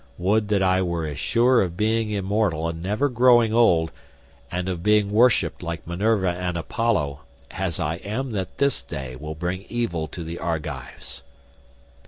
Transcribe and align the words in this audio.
Would 0.17 0.47
that 0.47 0.63
I 0.63 0.81
were 0.81 1.05
as 1.05 1.19
sure 1.19 1.61
of 1.61 1.77
being 1.77 2.09
immortal 2.09 2.67
and 2.67 2.81
never 2.81 3.07
growing 3.07 3.53
old, 3.53 3.91
and 4.51 4.67
of 4.67 4.81
being 4.81 5.11
worshipped 5.11 5.61
like 5.61 5.85
Minerva 5.85 6.29
and 6.31 6.57
Apollo, 6.57 7.19
as 7.51 7.79
I 7.79 7.97
am 7.97 8.31
that 8.31 8.57
this 8.57 8.81
day 8.81 9.15
will 9.15 9.35
bring 9.35 9.63
evil 9.69 10.07
to 10.07 10.23
the 10.23 10.39
Argives." 10.39 11.21